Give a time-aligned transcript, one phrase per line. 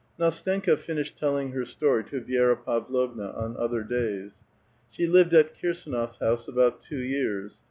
[0.15, 0.19] XV.
[0.19, 4.43] Nastenka finished telling her story to Vi^ra Pavlovna on other days.
[4.89, 7.59] She lived at Kirs^nof s house about two years.